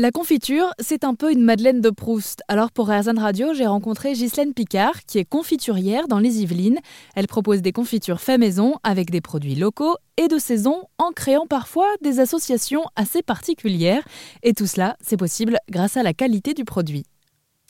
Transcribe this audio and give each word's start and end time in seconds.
La 0.00 0.12
confiture, 0.12 0.72
c'est 0.78 1.04
un 1.04 1.14
peu 1.14 1.30
une 1.30 1.42
Madeleine 1.42 1.82
de 1.82 1.90
Proust. 1.90 2.40
Alors 2.48 2.72
pour 2.72 2.88
RZN 2.88 3.18
Radio, 3.18 3.52
j'ai 3.52 3.66
rencontré 3.66 4.14
Ghislaine 4.14 4.54
Picard, 4.54 5.04
qui 5.06 5.18
est 5.18 5.26
confiturière 5.26 6.08
dans 6.08 6.18
les 6.18 6.40
Yvelines. 6.40 6.78
Elle 7.14 7.26
propose 7.26 7.60
des 7.60 7.72
confitures 7.72 8.18
fait 8.18 8.38
maison 8.38 8.76
avec 8.82 9.10
des 9.10 9.20
produits 9.20 9.56
locaux 9.56 9.96
et 10.16 10.26
de 10.26 10.38
saison, 10.38 10.84
en 10.96 11.10
créant 11.12 11.46
parfois 11.46 11.84
des 12.00 12.18
associations 12.18 12.84
assez 12.96 13.20
particulières. 13.20 14.02
Et 14.42 14.54
tout 14.54 14.66
cela, 14.66 14.96
c'est 15.02 15.18
possible 15.18 15.58
grâce 15.68 15.98
à 15.98 16.02
la 16.02 16.14
qualité 16.14 16.54
du 16.54 16.64
produit. 16.64 17.04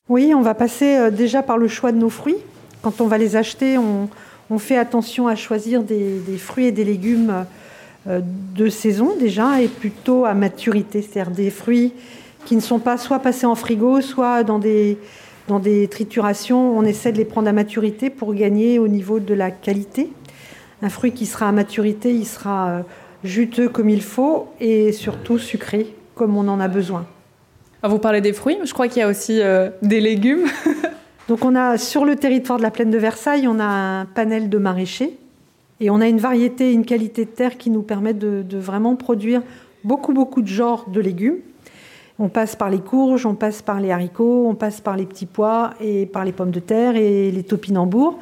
Oui, 0.07 0.33
on 0.33 0.41
va 0.41 0.53
passer 0.53 0.95
euh, 0.95 1.11
déjà 1.11 1.43
par 1.43 1.57
le 1.57 1.67
choix 1.67 1.91
de 1.91 1.97
nos 1.97 2.09
fruits. 2.09 2.37
Quand 2.81 3.01
on 3.01 3.07
va 3.07 3.17
les 3.17 3.35
acheter, 3.35 3.77
on, 3.77 4.07
fait 4.57 4.77
attention 4.77 5.27
à 5.27 5.35
choisir 5.35 5.83
des, 5.83 6.19
des 6.19 6.37
fruits 6.37 6.67
et 6.67 6.71
des 6.71 6.85
légumes 6.85 7.29
euh, 7.29 7.43
de 8.07 8.69
saison 8.69 9.15
déjà 9.19 9.61
et 9.61 9.67
plutôt 9.67 10.25
à 10.25 10.33
maturité, 10.33 11.01
c'est-à-dire 11.03 11.31
des 11.31 11.51
fruits 11.51 11.93
qui 12.45 12.55
ne 12.55 12.61
sont 12.61 12.79
pas 12.79 12.97
soit 12.97 13.19
passés 13.19 13.45
en 13.45 13.55
frigo, 13.55 14.01
soit 14.01 14.43
dans 14.43 14.59
des, 14.59 14.97
dans 15.47 15.59
des 15.59 15.87
triturations. 15.87 16.77
On 16.77 16.83
essaie 16.83 17.11
de 17.11 17.17
les 17.17 17.25
prendre 17.25 17.47
à 17.47 17.53
maturité 17.53 18.09
pour 18.09 18.33
gagner 18.33 18.79
au 18.79 18.87
niveau 18.87 19.19
de 19.19 19.33
la 19.33 19.51
qualité. 19.51 20.11
Un 20.81 20.89
fruit 20.89 21.11
qui 21.11 21.25
sera 21.25 21.49
à 21.49 21.51
maturité, 21.51 22.11
il 22.13 22.25
sera 22.25 22.69
euh, 22.69 22.81
juteux 23.23 23.69
comme 23.69 23.89
il 23.89 24.01
faut 24.01 24.47
et 24.59 24.91
surtout 24.91 25.37
sucré 25.37 25.93
comme 26.15 26.37
on 26.37 26.47
en 26.47 26.59
a 26.59 26.67
besoin. 26.67 27.05
Ah, 27.83 27.87
vous 27.87 27.99
parlez 27.99 28.21
des 28.21 28.33
fruits, 28.33 28.57
mais 28.59 28.65
je 28.65 28.73
crois 28.73 28.87
qu'il 28.87 28.99
y 28.99 29.03
a 29.03 29.07
aussi 29.07 29.41
euh, 29.41 29.69
des 29.81 30.01
légumes. 30.01 30.47
Donc 31.27 31.45
on 31.45 31.55
a 31.55 31.77
sur 31.77 32.05
le 32.05 32.15
territoire 32.15 32.57
de 32.57 32.63
la 32.63 32.71
plaine 32.71 32.91
de 32.91 32.97
Versailles, 32.97 33.47
on 33.47 33.59
a 33.59 33.65
un 33.65 34.05
panel 34.05 34.49
de 34.49 34.57
maraîchers 34.57 35.17
et 35.81 35.89
on 35.89 35.99
a 35.99 36.07
une 36.07 36.19
variété, 36.19 36.71
une 36.71 36.85
qualité 36.85 37.25
de 37.25 37.31
terre 37.31 37.57
qui 37.57 37.69
nous 37.69 37.81
permet 37.81 38.13
de, 38.13 38.43
de 38.47 38.57
vraiment 38.57 38.95
produire 38.95 39.41
beaucoup 39.83 40.13
beaucoup 40.13 40.41
de 40.41 40.47
genres 40.47 40.89
de 40.89 41.01
légumes. 41.01 41.39
On 42.19 42.29
passe 42.29 42.55
par 42.55 42.69
les 42.69 42.79
courges, 42.79 43.25
on 43.25 43.33
passe 43.33 43.63
par 43.63 43.79
les 43.79 43.89
haricots, 43.89 44.45
on 44.47 44.53
passe 44.53 44.79
par 44.79 44.95
les 44.95 45.07
petits 45.07 45.25
pois 45.25 45.71
et 45.81 46.05
par 46.05 46.23
les 46.23 46.31
pommes 46.31 46.51
de 46.51 46.59
terre 46.59 46.95
et 46.95 47.31
les 47.31 47.43
topinambours. 47.43 48.19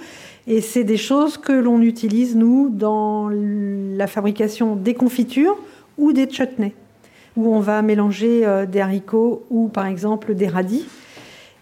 Et 0.48 0.61
c'est 0.61 0.86
des 0.86 0.98
choses 0.98 1.38
que 1.38 1.52
l'on 1.52 1.81
utilise, 1.81 2.36
nous, 2.36 2.70
dans 2.70 3.30
la 3.30 4.08
fabrication 4.08 4.78
des 4.78 4.94
confitures 4.94 5.58
ou 5.98 6.14
des 6.14 6.30
chutneys, 6.30 6.73
où 7.36 7.53
on 7.53 7.59
va 7.59 7.81
mélanger 7.81 8.45
euh, 8.45 8.66
des 8.66 8.80
haricots 8.80 9.44
ou, 9.50 9.67
par 9.67 9.86
exemple, 9.86 10.33
des 10.33 10.48
radis. 10.48 10.86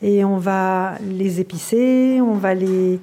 Et 0.04 0.24
on 0.24 0.38
va 0.38 0.94
les 1.10 1.42
épicer, 1.42 2.22
on 2.22 2.36
va 2.36 2.54
les, 2.54 3.00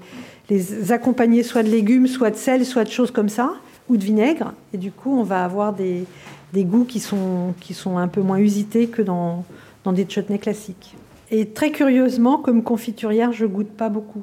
les 0.50 0.92
accompagner 0.92 1.42
soit 1.42 1.62
de 1.62 1.70
légumes, 1.70 2.06
soit 2.06 2.30
de 2.30 2.36
sel, 2.36 2.64
soit 2.64 2.84
de 2.84 2.90
choses 2.90 3.10
comme 3.10 3.28
ça, 3.28 3.54
ou 3.88 3.96
de 3.96 4.04
vinaigre. 4.04 4.52
Et 4.72 4.78
du 4.78 4.90
coup, 4.90 5.18
on 5.18 5.22
va 5.22 5.44
avoir 5.44 5.72
des, 5.72 6.06
goûts 6.54 6.84
qui 6.84 7.00
sont, 7.00 7.54
qui 7.60 7.74
sont 7.74 7.98
un 7.98 8.08
peu 8.08 8.20
moins 8.20 8.38
usités 8.38 8.88
que 8.88 9.02
dans, 9.02 9.44
dans 9.84 9.92
des 9.92 10.06
chutneys 10.08 10.38
classiques. 10.38 10.96
Et 11.30 11.46
très 11.46 11.70
curieusement, 11.70 12.38
comme 12.38 12.62
confiturière, 12.62 13.32
je 13.32 13.46
goûte 13.46 13.70
pas 13.70 13.88
beaucoup. 13.88 14.22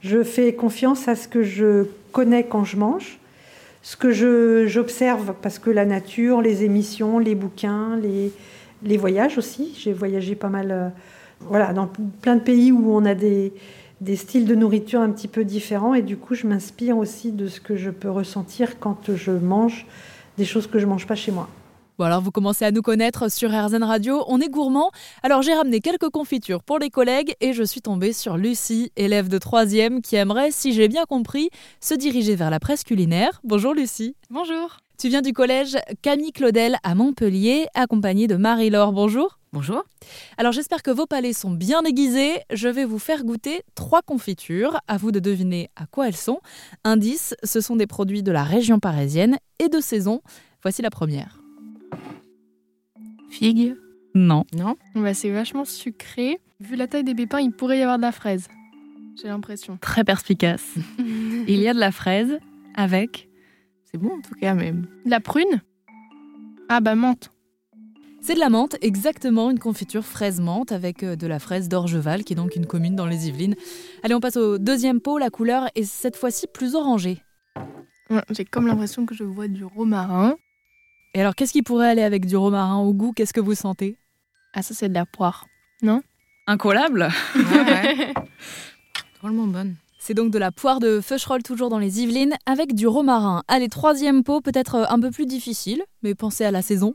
Je 0.00 0.22
fais 0.22 0.52
confiance 0.52 1.08
à 1.08 1.16
ce 1.16 1.26
que 1.28 1.42
je 1.42 1.86
connais 2.12 2.44
quand 2.44 2.64
je 2.64 2.76
mange, 2.76 3.18
ce 3.82 3.96
que 3.96 4.12
j'observe, 4.66 5.34
parce 5.40 5.58
que 5.58 5.70
la 5.70 5.86
nature, 5.86 6.42
les 6.42 6.62
émissions, 6.62 7.18
les 7.18 7.34
bouquins, 7.34 7.96
les, 7.96 8.30
les 8.82 8.96
voyages 8.96 9.38
aussi. 9.38 9.74
J'ai 9.78 9.92
voyagé 9.92 10.34
pas 10.34 10.48
mal 10.48 10.70
euh, 10.70 10.88
voilà, 11.40 11.72
dans 11.72 11.88
plein 12.20 12.36
de 12.36 12.42
pays 12.42 12.70
où 12.70 12.94
on 12.94 13.04
a 13.04 13.14
des, 13.14 13.52
des 14.00 14.16
styles 14.16 14.46
de 14.46 14.54
nourriture 14.54 15.00
un 15.00 15.10
petit 15.10 15.28
peu 15.28 15.44
différents, 15.44 15.94
et 15.94 16.02
du 16.02 16.16
coup, 16.16 16.34
je 16.34 16.46
m'inspire 16.46 16.96
aussi 16.96 17.32
de 17.32 17.48
ce 17.48 17.60
que 17.60 17.76
je 17.76 17.90
peux 17.90 18.10
ressentir 18.10 18.78
quand 18.78 19.14
je 19.14 19.30
mange 19.32 19.86
des 20.36 20.44
choses 20.44 20.66
que 20.66 20.78
je 20.78 20.86
mange 20.86 21.06
pas 21.06 21.14
chez 21.14 21.32
moi. 21.32 21.48
Bon 21.96 22.06
alors 22.06 22.20
vous 22.20 22.32
commencez 22.32 22.64
à 22.64 22.72
nous 22.72 22.82
connaître 22.82 23.30
sur 23.30 23.50
RZN 23.50 23.84
Radio, 23.84 24.24
on 24.26 24.40
est 24.40 24.48
gourmand. 24.48 24.90
Alors 25.22 25.42
j'ai 25.42 25.54
ramené 25.54 25.78
quelques 25.78 26.10
confitures 26.10 26.64
pour 26.64 26.80
les 26.80 26.90
collègues 26.90 27.36
et 27.40 27.52
je 27.52 27.62
suis 27.62 27.80
tombée 27.80 28.12
sur 28.12 28.36
Lucie, 28.36 28.90
élève 28.96 29.28
de 29.28 29.38
3 29.38 29.66
qui 30.02 30.16
aimerait, 30.16 30.50
si 30.50 30.72
j'ai 30.72 30.88
bien 30.88 31.04
compris, 31.04 31.50
se 31.78 31.94
diriger 31.94 32.34
vers 32.34 32.50
la 32.50 32.58
presse 32.58 32.82
culinaire. 32.82 33.40
Bonjour 33.44 33.74
Lucie. 33.74 34.16
Bonjour. 34.28 34.78
Tu 34.98 35.08
viens 35.08 35.22
du 35.22 35.32
collège 35.32 35.76
Camille 36.02 36.32
Claudel 36.32 36.78
à 36.82 36.96
Montpellier, 36.96 37.66
accompagnée 37.74 38.26
de 38.26 38.34
Marie-Laure. 38.34 38.92
Bonjour. 38.92 39.38
Bonjour. 39.54 39.84
Alors 40.36 40.50
j'espère 40.50 40.82
que 40.82 40.90
vos 40.90 41.06
palais 41.06 41.32
sont 41.32 41.52
bien 41.52 41.84
aiguisés. 41.84 42.40
Je 42.52 42.66
vais 42.66 42.84
vous 42.84 42.98
faire 42.98 43.22
goûter 43.22 43.62
trois 43.76 44.02
confitures. 44.02 44.80
À 44.88 44.96
vous 44.96 45.12
de 45.12 45.20
deviner 45.20 45.70
à 45.76 45.86
quoi 45.86 46.08
elles 46.08 46.16
sont. 46.16 46.40
Indice, 46.82 47.36
ce 47.44 47.60
sont 47.60 47.76
des 47.76 47.86
produits 47.86 48.24
de 48.24 48.32
la 48.32 48.42
région 48.42 48.80
parisienne 48.80 49.38
et 49.60 49.68
de 49.68 49.78
saison. 49.78 50.22
Voici 50.62 50.82
la 50.82 50.90
première. 50.90 51.40
Figue 53.30 53.76
Non. 54.16 54.44
Non 54.52 54.74
bah, 54.96 55.14
C'est 55.14 55.30
vachement 55.30 55.64
sucré. 55.64 56.40
Vu 56.58 56.74
la 56.74 56.88
taille 56.88 57.04
des 57.04 57.14
pépins, 57.14 57.38
il 57.38 57.52
pourrait 57.52 57.78
y 57.78 57.82
avoir 57.82 57.98
de 57.98 58.02
la 58.02 58.10
fraise. 58.10 58.48
J'ai 59.22 59.28
l'impression. 59.28 59.78
Très 59.80 60.02
perspicace. 60.02 60.74
il 60.98 61.60
y 61.60 61.68
a 61.68 61.74
de 61.74 61.78
la 61.78 61.92
fraise 61.92 62.40
avec... 62.74 63.28
C'est 63.84 63.98
bon 63.98 64.18
en 64.18 64.20
tout 64.20 64.34
cas 64.34 64.54
même. 64.54 64.88
De 65.04 65.10
la 65.10 65.20
prune? 65.20 65.62
Ah 66.68 66.80
bah 66.80 66.96
menthe. 66.96 67.30
C'est 68.26 68.32
de 68.32 68.40
la 68.40 68.48
menthe, 68.48 68.76
exactement, 68.80 69.50
une 69.50 69.58
confiture 69.58 70.02
fraise-menthe 70.02 70.72
avec 70.72 71.02
euh, 71.02 71.14
de 71.14 71.26
la 71.26 71.38
fraise 71.38 71.68
d'Orgeval, 71.68 72.24
qui 72.24 72.32
est 72.32 72.36
donc 72.36 72.56
une 72.56 72.64
commune 72.64 72.96
dans 72.96 73.04
les 73.04 73.28
Yvelines. 73.28 73.54
Allez, 74.02 74.14
on 74.14 74.20
passe 74.20 74.38
au 74.38 74.56
deuxième 74.56 75.02
pot, 75.02 75.18
la 75.18 75.28
couleur 75.28 75.68
est 75.74 75.84
cette 75.84 76.16
fois-ci 76.16 76.46
plus 76.46 76.74
orangée. 76.74 77.22
J'ai 78.30 78.46
comme 78.46 78.66
l'impression 78.66 79.04
que 79.04 79.14
je 79.14 79.24
vois 79.24 79.46
du 79.46 79.62
romarin. 79.62 80.36
Et 81.12 81.20
alors, 81.20 81.34
qu'est-ce 81.34 81.52
qui 81.52 81.60
pourrait 81.60 81.90
aller 81.90 82.02
avec 82.02 82.24
du 82.24 82.34
romarin 82.34 82.78
au 82.78 82.94
goût? 82.94 83.12
Qu'est-ce 83.12 83.34
que 83.34 83.42
vous 83.42 83.54
sentez? 83.54 83.98
Ah, 84.54 84.62
ça, 84.62 84.72
c'est 84.72 84.88
de 84.88 84.94
la 84.94 85.04
poire, 85.04 85.44
non? 85.82 86.00
Incollable 86.46 87.10
Ouais, 87.36 88.14
Drôlement 89.20 89.48
bonne. 89.48 89.74
C'est 89.98 90.14
donc 90.14 90.30
de 90.30 90.38
la 90.38 90.50
poire 90.50 90.80
de 90.80 91.02
feucherolles 91.02 91.42
toujours 91.42 91.68
dans 91.68 91.78
les 91.78 92.00
Yvelines 92.00 92.36
avec 92.46 92.74
du 92.74 92.86
romarin. 92.86 93.42
Allez, 93.48 93.68
troisième 93.68 94.24
pot, 94.24 94.40
peut-être 94.40 94.76
euh, 94.76 94.84
un 94.88 94.98
peu 94.98 95.10
plus 95.10 95.26
difficile, 95.26 95.82
mais 96.02 96.14
pensez 96.14 96.46
à 96.46 96.50
la 96.50 96.62
saison. 96.62 96.94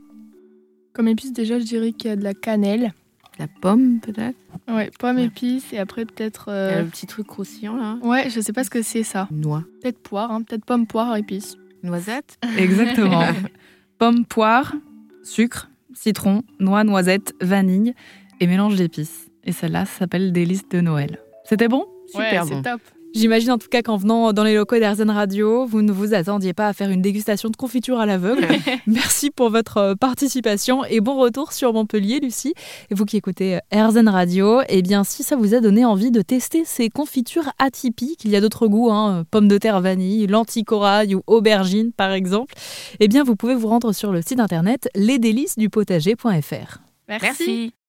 Comme 0.92 1.08
épice, 1.08 1.32
déjà, 1.32 1.58
je 1.58 1.64
dirais 1.64 1.92
qu'il 1.92 2.10
y 2.10 2.12
a 2.12 2.16
de 2.16 2.24
la 2.24 2.34
cannelle. 2.34 2.92
La 3.38 3.46
pomme, 3.48 4.00
peut-être 4.00 4.36
Ouais, 4.68 4.90
pomme, 4.98 5.18
épice, 5.18 5.72
et 5.72 5.78
après, 5.78 6.04
peut-être. 6.04 6.46
Euh... 6.48 6.82
Le 6.82 6.88
petit 6.88 7.06
truc 7.06 7.26
croustillant, 7.26 7.76
là. 7.76 7.96
Ouais, 8.02 8.28
je 8.28 8.40
sais 8.40 8.52
pas 8.52 8.64
ce 8.64 8.70
que 8.70 8.82
c'est, 8.82 9.02
ça. 9.02 9.28
Noix. 9.30 9.64
Peut-être 9.82 9.98
poire, 9.98 10.30
hein. 10.30 10.42
peut-être 10.42 10.64
pomme, 10.64 10.86
poire, 10.86 11.16
épice. 11.16 11.56
Noisette 11.82 12.38
Exactement. 12.58 13.24
pomme, 13.98 14.26
poire, 14.26 14.74
sucre, 15.22 15.70
citron, 15.94 16.42
noix, 16.58 16.84
noisette, 16.84 17.34
vanille 17.40 17.94
et 18.40 18.46
mélange 18.46 18.76
d'épices. 18.76 19.30
Et 19.44 19.52
celle-là 19.52 19.86
s'appelle 19.86 20.32
Délice 20.32 20.68
de 20.68 20.80
Noël. 20.80 21.18
C'était 21.44 21.68
bon? 21.68 21.86
Super 22.08 22.44
ouais, 22.44 22.50
bon. 22.50 22.62
top. 22.62 22.80
J'imagine 23.12 23.50
en 23.50 23.58
tout 23.58 23.68
cas 23.68 23.82
qu'en 23.82 23.96
venant 23.96 24.32
dans 24.32 24.44
les 24.44 24.54
locaux 24.54 24.78
d'Airzen 24.78 25.10
Radio, 25.10 25.66
vous 25.66 25.82
ne 25.82 25.90
vous 25.90 26.14
attendiez 26.14 26.52
pas 26.52 26.68
à 26.68 26.72
faire 26.72 26.90
une 26.90 27.02
dégustation 27.02 27.48
de 27.48 27.56
confiture 27.56 27.98
à 27.98 28.06
l'aveugle. 28.06 28.46
Merci 28.86 29.30
pour 29.30 29.50
votre 29.50 29.76
euh, 29.78 29.94
participation 29.94 30.84
et 30.84 31.00
bon 31.00 31.18
retour 31.18 31.52
sur 31.52 31.72
Montpellier, 31.72 32.20
Lucie. 32.20 32.54
Et 32.90 32.94
vous 32.94 33.04
qui 33.04 33.16
écoutez 33.16 33.58
Airzen 33.70 34.08
Radio, 34.08 34.60
eh 34.68 34.82
bien, 34.82 35.02
si 35.02 35.24
ça 35.24 35.34
vous 35.34 35.54
a 35.54 35.60
donné 35.60 35.84
envie 35.84 36.12
de 36.12 36.22
tester 36.22 36.64
ces 36.64 36.88
confitures 36.88 37.50
atypiques, 37.58 38.24
il 38.24 38.30
y 38.30 38.36
a 38.36 38.40
d'autres 38.40 38.68
goûts, 38.68 38.90
hein, 38.92 39.24
pommes 39.30 39.48
de 39.48 39.58
terre 39.58 39.80
vanille, 39.80 40.26
lentilles 40.28 40.64
corail 40.64 41.14
ou 41.16 41.22
aubergine 41.26 41.92
par 41.92 42.12
exemple, 42.12 42.54
eh 43.00 43.08
bien, 43.08 43.24
vous 43.24 43.34
pouvez 43.36 43.54
vous 43.54 43.68
rendre 43.68 43.92
sur 43.92 44.12
le 44.12 44.22
site 44.22 44.40
internet 44.40 44.88
lesdélicesdupotager.fr. 44.94 46.78
Merci. 47.08 47.26
Merci. 47.26 47.72